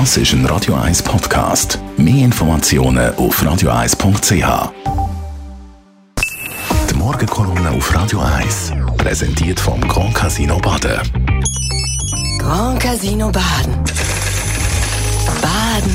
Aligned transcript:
Das 0.00 0.16
ist 0.16 0.32
ein 0.32 0.44
Radio 0.46 0.74
1 0.74 1.04
Podcast. 1.04 1.78
Mehr 1.96 2.24
Informationen 2.24 3.14
auf 3.14 3.40
radio1.ch. 3.40 4.72
Die 6.90 6.94
Morgenkolumne 6.96 7.70
auf 7.70 7.94
Radio 7.94 8.18
1 8.18 8.72
präsentiert 8.98 9.60
vom 9.60 9.80
Grand 9.82 10.12
Casino 10.12 10.58
Baden. 10.58 10.98
Grand 12.40 12.80
Casino 12.80 13.30
Baden. 13.30 13.84
Baden 15.40 15.94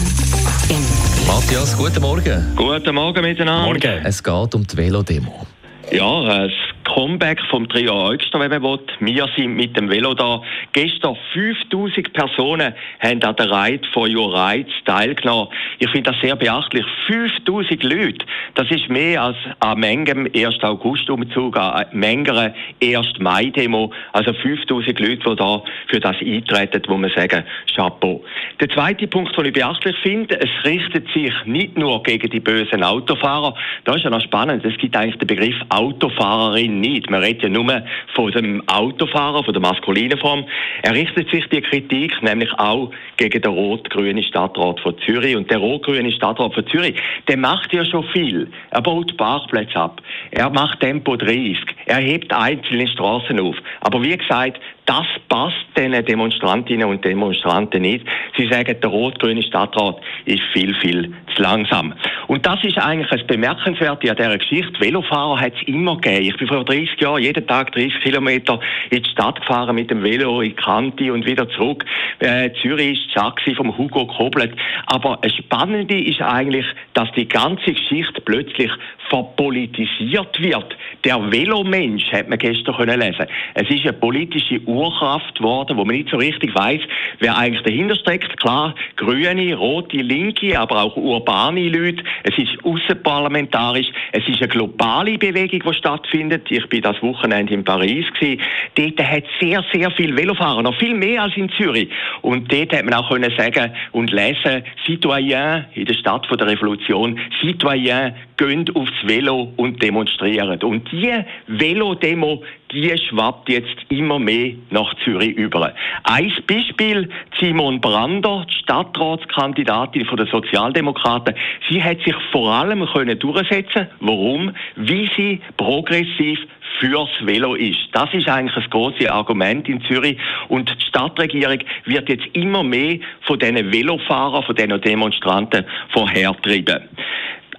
im. 0.69 1.27
Matthias, 1.27 1.75
guten 1.77 2.01
Morgen. 2.01 2.55
Guten 2.55 2.95
Morgen 2.95 3.21
miteinander. 3.21 4.05
Es 4.05 4.23
geht 4.23 4.55
um 4.55 4.65
die 4.65 4.77
Velodemo. 4.77 5.45
Ja, 5.91 6.23
das 6.23 6.51
Comeback 6.99 7.39
vom 7.49 7.69
Trio 7.69 7.93
Eugster, 7.93 8.41
wenn 8.41 8.51
man 8.51 8.61
will. 8.61 8.79
Wir 8.99 9.25
sind 9.37 9.55
mit 9.55 9.77
dem 9.77 9.89
Velo 9.89 10.13
da. 10.13 10.41
Gestern 10.73 11.15
5000 11.31 12.11
Personen 12.11 12.73
haben 12.99 13.23
an 13.23 13.35
der 13.37 13.49
Ride 13.49 13.87
for 13.93 14.05
Your 14.05 14.33
Rides 14.33 14.73
teilgenommen. 14.83 15.47
Ich 15.77 15.89
finde 15.91 16.11
das 16.11 16.19
sehr 16.19 16.35
beachtlich. 16.35 16.85
5000 17.07 17.83
Leute. 17.83 18.25
Das 18.55 18.69
ist 18.69 18.89
mehr 18.89 19.23
als 19.23 19.37
an 19.61 19.79
manchem 19.79 20.27
1. 20.35 20.61
August-Umzug, 20.61 21.55
an 21.55 21.85
manchem 21.93 22.51
1. 22.83 23.07
Mai-Demo. 23.19 23.93
Also 24.11 24.33
5000 24.33 24.99
Leute, 24.99 25.21
die 25.25 25.35
da 25.37 25.63
für 25.87 26.01
das 26.01 26.17
eintreten, 26.19 26.81
wo 26.89 26.97
man 26.97 27.11
sagen, 27.11 27.45
Chapeau. 27.73 28.21
Der 28.59 28.67
zweite 28.67 29.07
Punkt, 29.07 29.37
den 29.37 29.45
ich 29.45 29.53
beachtlich 29.53 29.95
finde, 30.03 30.37
es 30.37 30.49
richtet 30.65 31.07
sich 31.13 31.31
nicht 31.45 31.77
nur 31.77 32.03
gegen 32.03 32.29
die 32.29 32.41
bösen 32.41 32.83
Autofahrer. 32.83 33.55
Da 33.85 33.95
ist 33.95 34.03
ja 34.03 34.09
noch 34.09 34.21
spannend. 34.21 34.65
Es 34.65 34.77
gibt 34.77 34.97
eigentlich 34.97 35.15
den 35.15 35.27
Begriff 35.27 35.55
Autofahrerin 35.69 36.88
nicht. 36.89 37.09
Man 37.09 37.21
redet 37.21 37.43
ja 37.43 37.49
nur 37.49 37.83
von 38.15 38.31
dem 38.31 38.67
Autofahrer, 38.67 39.43
von 39.43 39.53
der 39.53 39.61
maskulinen 39.61 40.17
Form. 40.17 40.45
Er 40.83 40.93
richtet 40.93 41.29
sich 41.29 41.45
die 41.47 41.61
Kritik 41.61 42.21
nämlich 42.21 42.51
auch 42.53 42.91
gegen 43.17 43.41
den 43.41 43.51
rot-grünen 43.51 44.23
Stadtrat 44.23 44.79
von 44.79 44.95
Zürich. 45.05 45.35
Und 45.35 45.49
der 45.49 45.59
rot-grüne 45.59 46.11
Stadtrat 46.11 46.53
von 46.53 46.67
Zürich, 46.67 46.95
der 47.27 47.37
macht 47.37 47.73
ja 47.73 47.85
schon 47.85 48.03
viel. 48.09 48.49
Er 48.71 48.81
baut 48.81 49.15
Parkplätze 49.17 49.75
ab. 49.75 50.01
Er 50.31 50.49
macht 50.49 50.79
Tempo 50.79 51.15
30. 51.15 51.57
Er 51.89 52.01
hebt 52.01 52.31
einzelne 52.31 52.87
Straßen 52.87 53.39
auf. 53.39 53.55
Aber 53.81 54.03
wie 54.03 54.15
gesagt, 54.15 54.59
das 54.85 55.07
passt 55.27 55.65
den 55.75 55.91
Demonstrantinnen 56.05 56.87
und 56.87 57.03
Demonstranten 57.03 57.81
nicht. 57.81 58.05
Sie 58.37 58.47
sagen, 58.47 58.75
der 58.79 58.89
rot-grüne 58.89 59.41
Stadtrat 59.41 59.97
ist 60.25 60.41
viel, 60.53 60.75
viel 60.81 61.13
zu 61.35 61.41
langsam. 61.41 61.93
Und 62.27 62.45
das 62.45 62.63
ist 62.63 62.77
eigentlich 62.77 63.09
das 63.09 63.25
Bemerkenswerte 63.25 64.09
an 64.11 64.17
dieser 64.17 64.37
Geschichte. 64.37 64.79
Velofahrer 64.79 65.39
hat 65.39 65.53
es 65.59 65.67
immer 65.67 65.95
gegeben. 65.95 66.25
Ich 66.25 66.37
bin 66.37 66.47
vor 66.47 66.63
30 66.63 66.99
Jahren 67.01 67.23
jeden 67.23 67.47
Tag 67.47 67.71
30 67.71 68.01
Kilometer 68.01 68.59
in 68.91 69.01
die 69.01 69.09
Stadt 69.09 69.39
gefahren 69.39 69.75
mit 69.75 69.89
dem 69.89 70.03
Velo 70.03 70.41
in 70.41 70.55
Kanti 70.55 71.09
und 71.09 71.25
wieder 71.25 71.49
zurück. 71.49 71.85
Äh, 72.19 72.51
Zürich 72.61 72.99
war 73.15 73.35
die 73.45 73.55
vom 73.55 73.75
Hugo 73.75 74.05
Koblet. 74.05 74.53
Aber 74.85 75.17
das 75.21 75.33
Spannende 75.35 75.99
ist 75.99 76.21
eigentlich, 76.21 76.65
dass 76.93 77.11
die 77.13 77.27
ganze 77.27 77.73
Geschichte 77.73 78.21
plötzlich 78.21 78.71
verpolitisiert 79.09 80.39
wird. 80.39 80.75
Der 81.03 81.31
Velomensch, 81.31 82.11
hat 82.11 82.29
man 82.29 82.37
gestern 82.37 82.75
können 82.75 82.99
lesen. 82.99 83.25
Es 83.53 83.69
ist 83.69 83.83
eine 83.83 83.93
politische 83.93 84.59
Urkraft 84.61 85.37
geworden, 85.37 85.77
wo 85.77 85.85
man 85.85 85.95
nicht 85.95 86.09
so 86.09 86.17
richtig 86.17 86.53
weiß, 86.55 86.81
wer 87.19 87.37
eigentlich 87.37 87.63
dahinter 87.63 87.95
steckt. 87.95 88.37
Klar, 88.39 88.75
Grüne, 88.95 89.55
Rote, 89.55 89.97
Linke, 89.97 90.59
aber 90.59 90.83
auch 90.83 90.95
urbane 90.95 91.69
Leute. 91.69 92.03
Es 92.23 92.37
ist 92.37 92.63
außenparlamentarisch. 92.63 93.87
Es 94.11 94.27
ist 94.27 94.39
eine 94.39 94.47
globale 94.47 95.17
Bewegung, 95.17 95.61
die 95.65 95.73
stattfindet. 95.73 96.49
Ich 96.49 96.67
bin 96.69 96.81
das 96.81 97.01
Wochenende 97.01 97.53
in 97.53 97.63
Paris 97.63 98.05
gewesen. 98.13 98.41
Dort 98.75 98.99
hat 99.03 99.23
sehr, 99.39 99.63
sehr 99.71 99.91
viel 99.91 100.15
Velofahrer, 100.15 100.61
noch 100.61 100.77
viel 100.77 100.93
mehr 100.93 101.23
als 101.23 101.35
in 101.35 101.49
Zürich. 101.49 101.89
Und 102.21 102.51
dort 102.51 102.73
hat 102.73 102.85
man 102.85 102.93
auch 102.93 103.09
können 103.09 103.31
sagen 103.37 103.71
und 103.91 104.11
lesen, 104.11 104.63
Citoyen 104.85 105.65
in 105.73 105.85
der 105.85 105.93
Stadt 105.93 106.27
der 106.29 106.47
Revolution, 106.47 107.19
Citoyen 107.41 108.13
gehen 108.37 108.65
aufs 108.73 108.98
Velo 109.07 109.53
und 109.55 109.81
demonstrieren. 109.81 110.61
Und 110.63 110.91
die 110.91 111.13
Velodemo, 111.47 112.43
die 112.71 112.95
schwappt 112.97 113.49
jetzt 113.49 113.75
immer 113.89 114.19
mehr 114.19 114.53
nach 114.69 114.93
Zürich 115.03 115.35
über. 115.35 115.73
Ein 116.03 116.33
Beispiel, 116.47 117.09
Simon 117.39 117.81
Brander, 117.81 118.45
die 118.49 118.55
Stadtratskandidatin 118.55 120.07
der 120.15 120.27
Sozialdemokraten. 120.27 121.35
Sie 121.69 121.83
hat 121.83 121.99
sich 122.01 122.15
vor 122.31 122.51
allem 122.53 122.85
können 122.87 123.17
durchsetzen. 123.17 123.87
Warum? 123.99 124.51
Wie 124.75 125.09
sie 125.15 125.41
progressiv 125.57 126.39
fürs 126.79 127.09
Velo 127.21 127.55
ist. 127.55 127.77
Das 127.91 128.13
ist 128.13 128.27
eigentlich 128.27 128.55
das 128.55 128.69
große 128.69 129.11
Argument 129.11 129.67
in 129.67 129.81
Zürich. 129.81 130.17
Und 130.47 130.69
die 130.69 130.85
Stadtregierung 130.85 131.59
wird 131.85 132.09
jetzt 132.09 132.27
immer 132.33 132.63
mehr 132.63 132.99
von 133.21 133.39
diesen 133.39 133.71
Velofahrern, 133.71 134.43
von 134.43 134.55
diesen 134.55 134.81
Demonstranten 134.81 135.65
vorhertrieben. 135.89 136.81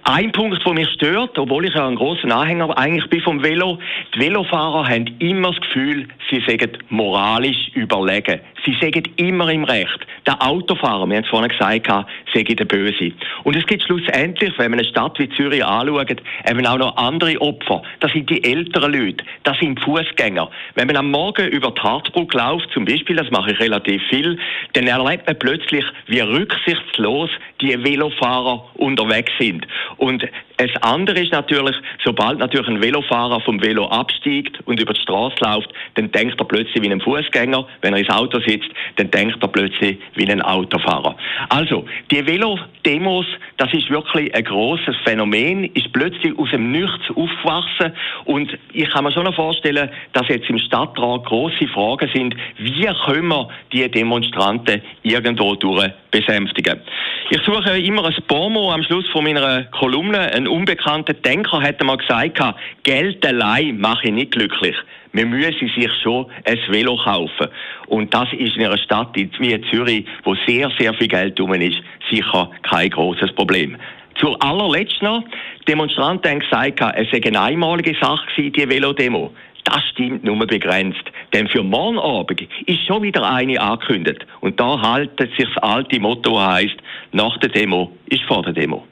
Ein 0.03 0.31
Punkt, 0.31 0.65
der 0.65 0.73
mich 0.73 0.89
stört, 0.89 1.37
obwohl 1.37 1.65
ich 1.65 1.75
ja 1.75 1.87
ein 1.87 1.95
großer 1.95 2.35
Anhänger 2.35 2.75
eigentlich 2.75 3.07
bin 3.09 3.21
vom 3.21 3.43
Velo, 3.43 3.77
die 4.15 4.19
Velofahrer 4.19 4.87
haben 4.87 5.05
immer 5.19 5.51
das 5.51 5.61
Gefühl, 5.61 6.07
sie 6.29 6.43
seien 6.47 6.77
moralisch 6.89 7.69
überlegen. 7.75 8.39
Sie 8.65 8.75
sagen 8.79 9.03
immer 9.17 9.49
im 9.51 9.63
Recht. 9.63 9.99
Der 10.25 10.41
Autofahrer, 10.41 11.07
wir 11.07 11.17
haben 11.17 11.23
es 11.23 11.29
vorhin 11.29 11.49
gesagt, 11.49 11.87
sei 12.33 12.43
der 12.43 12.65
Böse. 12.65 13.11
Und 13.43 13.55
es 13.55 13.65
gibt 13.65 13.83
schlussendlich, 13.83 14.53
wenn 14.57 14.71
man 14.71 14.79
eine 14.79 14.87
Stadt 14.87 15.17
wie 15.19 15.29
Zürich 15.29 15.63
anschaut, 15.63 16.21
eben 16.47 16.67
auch 16.67 16.77
noch 16.77 16.97
andere 16.97 17.39
Opfer. 17.41 17.81
Das 17.99 18.11
sind 18.11 18.29
die 18.29 18.43
älteren 18.43 18.93
Leute, 18.93 19.23
das 19.43 19.57
sind 19.59 19.79
Fußgänger. 19.81 20.49
Wenn 20.75 20.87
man 20.87 20.97
am 20.97 21.11
Morgen 21.11 21.47
über 21.47 21.71
die 21.71 21.81
Hartbrücke 21.81 22.37
läuft, 22.37 22.71
zum 22.71 22.85
Beispiel, 22.85 23.15
das 23.15 23.31
mache 23.31 23.51
ich 23.51 23.59
relativ 23.59 24.01
viel, 24.09 24.37
dann 24.73 24.87
erlebt 24.87 25.27
man 25.27 25.39
plötzlich, 25.39 25.85
wie 26.07 26.19
rücksichtslos 26.19 27.29
die 27.61 27.83
Velofahrer 27.83 28.63
unterwegs 28.75 29.31
sind. 29.39 29.65
Und 30.01 30.27
das 30.57 30.71
andere 30.81 31.19
ist 31.19 31.31
natürlich, 31.31 31.75
sobald 32.03 32.39
natürlich 32.39 32.67
ein 32.67 32.81
Velofahrer 32.81 33.41
vom 33.41 33.61
Velo 33.61 33.87
absteigt 33.87 34.59
und 34.65 34.79
über 34.79 34.93
die 34.93 35.01
Straße 35.01 35.35
läuft, 35.41 35.69
dann 35.95 36.11
denkt 36.11 36.39
er 36.39 36.45
plötzlich 36.45 36.81
wie 36.81 36.91
ein 36.91 37.01
Fußgänger. 37.01 37.65
Wenn 37.81 37.93
er 37.93 37.99
ins 37.99 38.09
Auto 38.09 38.39
sitzt, 38.39 38.69
dann 38.97 39.11
denkt 39.11 39.37
er 39.41 39.47
plötzlich 39.47 39.97
wie 40.15 40.29
ein 40.29 40.41
Autofahrer. 40.41 41.15
Also, 41.49 41.85
die 42.11 42.25
Velodemos, 42.25 43.25
das 43.57 43.73
ist 43.73 43.89
wirklich 43.89 44.33
ein 44.35 44.43
großes 44.43 44.95
Phänomen, 45.03 45.65
ist 45.73 45.91
plötzlich 45.93 46.37
aus 46.37 46.49
dem 46.51 46.71
Nichts 46.71 47.09
aufgewachsen 47.09 47.93
und 48.25 48.57
ich 48.73 48.89
kann 48.89 49.03
mir 49.03 49.11
schon 49.11 49.31
vorstellen, 49.33 49.89
dass 50.13 50.27
jetzt 50.27 50.49
im 50.49 50.59
Stadtrat 50.59 51.25
große 51.25 51.67
Fragen 51.73 52.09
sind, 52.13 52.35
wie 52.57 52.87
können 53.05 53.27
wir 53.27 53.49
die 53.71 53.89
Demonstranten 53.89 54.81
irgendwo 55.03 55.55
durch 55.55 55.91
besänftigen. 56.11 56.81
Ich 57.29 57.41
suche 57.43 57.79
immer 57.79 58.05
ein 58.05 58.15
Pomo 58.27 58.71
am 58.71 58.83
Schluss 58.83 59.07
von 59.07 59.23
meiner 59.23 59.63
Kolumne. 59.65 60.31
Ein 60.41 60.47
unbekannter 60.47 61.13
Denker 61.13 61.61
hat 61.61 61.83
mal 61.83 61.97
gesagt, 61.97 62.41
Geld 62.81 63.23
allein 63.23 63.79
mache 63.79 64.07
ich 64.07 64.11
nicht 64.11 64.31
glücklich. 64.31 64.75
Man 65.11 65.29
müsse 65.29 65.53
sich 65.59 65.91
schon 66.01 66.25
ein 66.45 66.57
Velo 66.67 66.97
kaufen. 66.97 67.47
Und 67.85 68.11
das 68.11 68.27
ist 68.33 68.55
in 68.55 68.65
einer 68.65 68.79
Stadt 68.79 69.09
wie 69.13 69.29
Zürich, 69.69 70.07
wo 70.23 70.33
sehr, 70.47 70.71
sehr 70.79 70.95
viel 70.95 71.09
Geld 71.09 71.37
drum 71.37 71.53
ist, 71.53 71.77
sicher 72.09 72.49
kein 72.63 72.89
großes 72.89 73.33
Problem. 73.33 73.77
Zur 74.15 74.41
allerletzt 74.43 75.03
noch, 75.03 75.23
Demonstranten 75.67 76.31
haben 76.31 76.39
gesagt, 76.39 76.81
es 76.95 77.11
sei 77.11 77.21
eine 77.23 77.39
einmalige 77.39 77.95
Sache 78.01 78.25
die 78.41 78.67
Velodemo. 78.67 79.31
Das 79.65 79.83
stimmt 79.91 80.23
nur 80.23 80.39
begrenzt. 80.47 81.03
Denn 81.35 81.49
für 81.49 81.61
morgen 81.61 81.99
Abend 81.99 82.47
ist 82.65 82.83
schon 82.87 83.03
wieder 83.03 83.31
eine 83.31 83.61
angekündigt. 83.61 84.25
Und 84.39 84.59
da 84.59 84.81
haltet 84.81 85.35
sich 85.37 85.47
das 85.53 85.61
alte 85.61 85.99
Motto, 85.99 86.41
heisst, 86.41 86.77
nach 87.11 87.37
der 87.37 87.51
Demo 87.51 87.91
ist 88.07 88.23
vor 88.23 88.41
der 88.41 88.53
Demo. 88.53 88.87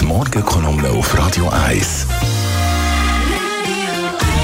Die 0.00 0.04
Morgenkolumne 0.04 0.90
auf 0.90 1.18
Radio 1.18 1.48
1. 1.48 2.06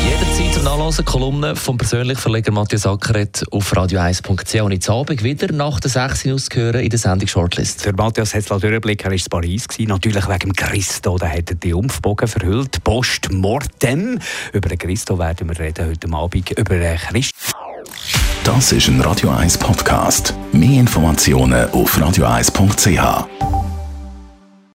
Jederzeit 0.04 0.54
zum 0.54 0.65
Nachlesen 0.65 1.04
Kolumne 1.04 1.54
vom 1.54 1.76
persönlichen 1.76 2.20
Verleger 2.20 2.50
Matthias 2.50 2.87
Ackeret 2.87 3.44
auf 3.53 3.72
radio1.ch 3.72 4.60
und 4.62 4.72
jetzt 4.72 4.91
Abend 4.91 5.22
wieder 5.22 5.53
nach 5.53 5.78
der 5.78 5.91
6 5.91 6.26
ausgehören 6.28 6.81
in 6.81 6.91
der 6.91 6.99
Sendung 6.99 7.29
Shortlist. 7.29 7.84
Der 7.84 7.94
Matthias 7.94 8.34
hat 8.34 8.40
es 8.40 8.46
durchblicken, 8.46 9.06
er 9.06 9.11
war 9.11 9.19
in 9.19 9.25
Paris, 9.31 9.69
gewesen, 9.69 9.88
natürlich 9.88 10.29
wegen 10.29 10.52
Christo, 10.55 11.19
da 11.19 11.29
hat 11.29 11.62
die 11.62 11.73
Umfbogen 11.73 12.26
verhüllt, 12.26 12.82
Post 12.82 13.31
Mortem. 13.31 14.19
Über 14.52 14.69
den 14.69 14.79
Christo 14.79 15.19
werden 15.19 15.49
wir 15.49 15.58
reden 15.58 15.87
heute 15.88 16.12
Abend, 16.12 16.50
über 16.50 16.96
Christ. 16.96 17.34
Das 18.43 18.73
ist 18.73 18.88
ein 18.88 19.00
Radio 19.00 19.31
1 19.31 19.58
Podcast. 19.58 20.34
Mehr 20.52 20.81
Informationen 20.81 21.70
auf 21.70 21.96
radio1.ch. 21.96 23.54